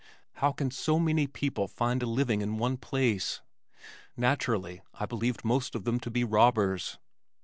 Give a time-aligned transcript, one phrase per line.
[0.37, 3.41] "How can so many people find a living in one place?"
[4.17, 6.97] Naturally I believed most of them to be robbers.